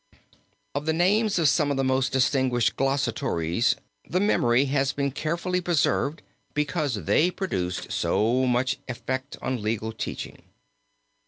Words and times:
Of 0.73 0.87
the 0.87 0.93
names 0.93 1.37
of 1.37 1.47
some 1.47 1.69
of 1.69 1.77
the 1.77 1.83
most 1.83 2.11
distinguished 2.11 2.75
glossatores 2.75 3.75
the 4.09 4.19
memory 4.19 4.65
has 4.65 4.93
been 4.93 5.11
carefully 5.11 5.61
preserved 5.61 6.23
because 6.55 7.05
they 7.05 7.29
produced 7.29 7.91
so 7.91 8.47
much 8.47 8.79
effect 8.87 9.37
on 9.43 9.61
legal 9.61 9.91
teaching. 9.91 10.41